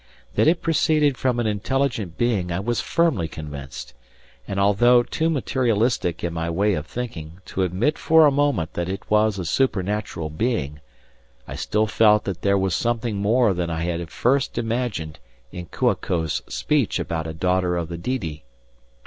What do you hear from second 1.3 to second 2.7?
an intelligent being I